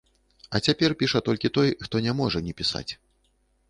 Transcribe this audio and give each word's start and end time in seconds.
А 0.55 0.61
цяпер 0.67 0.95
піша 1.03 1.23
толькі 1.29 1.53
той, 1.59 1.69
хто 1.87 2.05
не 2.09 2.19
можа 2.23 2.45
не 2.49 2.53
пісаць. 2.63 2.89